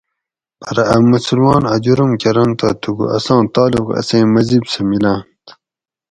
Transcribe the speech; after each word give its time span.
پرہ 0.59 0.83
اۤ 0.95 1.03
مسلمان 1.11 1.63
اۤ 1.73 1.79
جرم 1.83 2.11
کرنت 2.21 2.55
تہ 2.59 2.67
تھُکو 2.81 3.05
اساں 3.15 3.41
تعلق 3.53 3.87
اسیں 3.99 4.25
مذہِب 4.33 4.63
سہۤ 4.71 4.83
مِلاۤنت؟ 4.89 5.43